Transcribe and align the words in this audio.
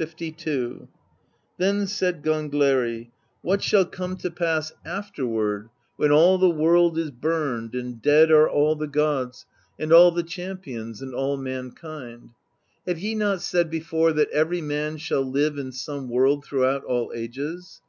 LII. 0.00 0.88
Then 1.56 1.86
said 1.86 2.24
Gangleri: 2.24 3.12
"What 3.40 3.62
shall 3.62 3.84
come 3.84 4.16
to 4.16 4.32
pass 4.32 4.70
82 4.72 4.74
PROSE 4.74 4.80
EDDA 4.88 4.96
afterward, 4.96 5.68
when 5.94 6.10
all 6.10 6.38
the 6.38 6.50
world 6.50 6.98
is 6.98 7.12
burned, 7.12 7.72
and 7.76 8.02
dead 8.02 8.32
are 8.32 8.50
all 8.50 8.74
the 8.74 8.88
gods 8.88 9.46
and 9.78 9.92
all 9.92 10.10
the 10.10 10.24
champions 10.24 11.00
and 11.02 11.14
all 11.14 11.36
mankind? 11.36 12.30
Have 12.84 12.98
ye 12.98 13.14
not 13.14 13.42
said 13.42 13.70
before, 13.70 14.12
that 14.12 14.28
every 14.30 14.60
man 14.60 14.96
shall 14.96 15.24
Hve 15.24 15.56
in 15.56 15.70
some 15.70 16.08
world 16.08 16.44
throughout 16.44 16.82
all 16.82 17.12
ages?" 17.14 17.80